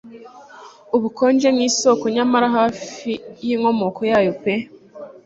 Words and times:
Ubukonje 0.95 1.47
nkisoko 1.55 2.03
nyamara 2.15 2.47
hafi 2.57 3.11
yinkomoko 3.45 4.01
yayo 4.11 4.31
pe 4.41 4.53